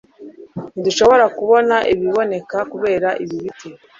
Ntidushobora 0.71 1.25
kubona 1.37 1.75
ibiboneka 1.93 2.57
kubera 2.71 3.09
ibi 3.23 3.35
biti. 3.43 3.69